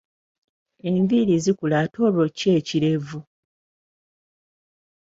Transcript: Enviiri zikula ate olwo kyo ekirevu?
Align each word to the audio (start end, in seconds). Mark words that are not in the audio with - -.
Enviiri 0.89 1.33
zikula 1.43 1.75
ate 1.83 1.99
olwo 2.07 2.25
kyo 2.37 2.49
ekirevu? 2.59 3.19